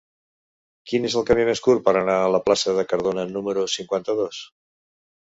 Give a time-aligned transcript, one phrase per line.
[0.91, 4.41] Quin és el camí més curt per anar a la plaça de Cardona número cinquanta-dos?